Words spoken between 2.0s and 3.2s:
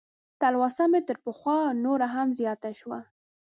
هم زیاته شوه.